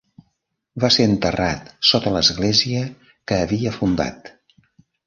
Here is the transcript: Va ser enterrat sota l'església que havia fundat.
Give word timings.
Va 0.83 0.89
ser 0.95 1.05
enterrat 1.09 1.69
sota 1.91 2.15
l'església 2.17 2.83
que 3.13 3.41
havia 3.45 3.77
fundat. 3.79 4.35